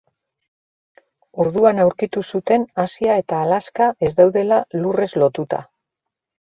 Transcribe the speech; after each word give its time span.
Orduan 1.43 1.83
aurkitu 1.85 2.25
zuten 2.31 2.65
Asia 2.85 3.21
eta 3.25 3.45
Alaska 3.49 3.93
ez 4.09 4.13
daudela 4.23 4.63
lurrez 4.83 5.13
lotuta. 5.25 5.67